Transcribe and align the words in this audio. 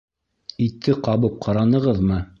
Итте 0.67 0.97
ҡабып 1.09 1.39
ҡаранығыҙмы? 1.47 2.23